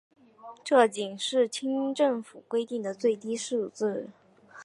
[0.63, 4.09] 这仅是清政府规定的最低数字。